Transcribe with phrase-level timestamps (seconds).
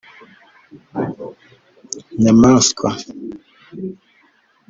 [2.21, 2.87] Nyamanswa